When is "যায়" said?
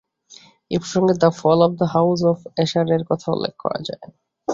3.87-4.03